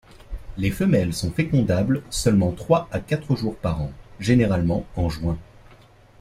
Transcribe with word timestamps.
Les 0.57 0.71
femelles 0.71 1.13
sont 1.13 1.29
fécondables 1.29 2.01
seulement 2.09 2.53
trois 2.53 2.89
à 2.91 2.99
quatre 2.99 3.35
jours 3.35 3.55
par 3.55 3.81
an, 3.81 3.91
généralement 4.19 4.83
en 4.95 5.09
juin. 5.11 5.37